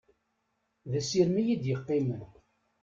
[0.91, 2.23] D asirem i yi-d yeqqimen.